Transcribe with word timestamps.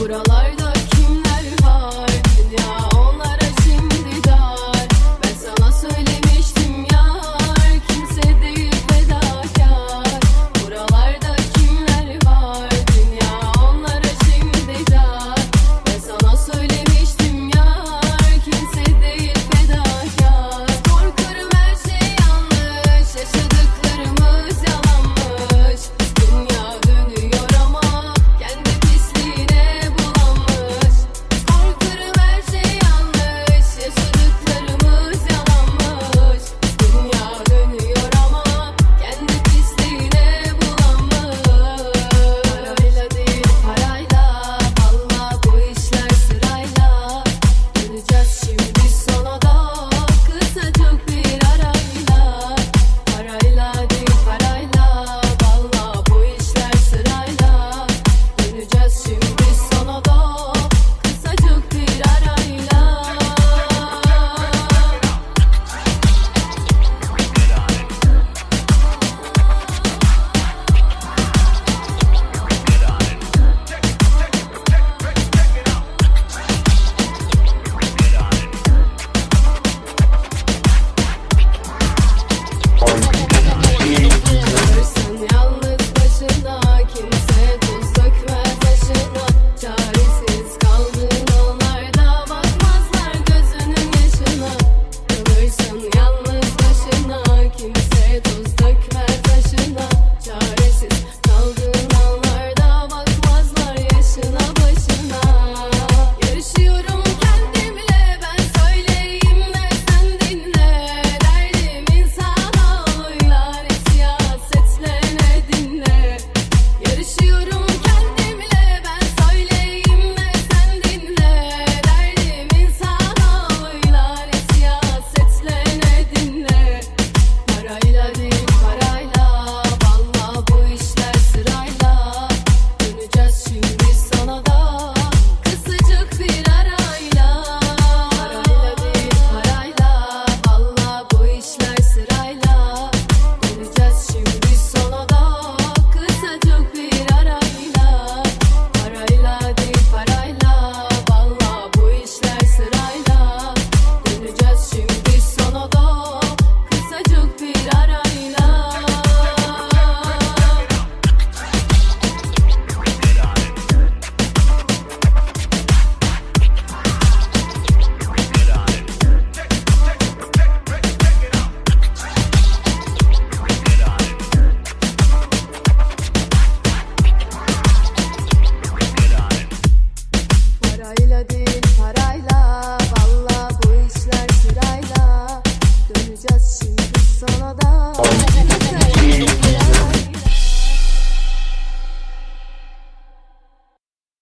Buralarda 0.00 0.69